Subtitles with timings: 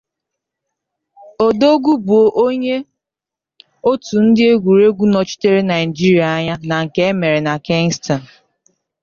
[1.45, 2.75] Odogwu bụ onye
[3.91, 8.21] otu ndị egwuregwu nọchitere Naịjirịa anya na nke emere na Kingston.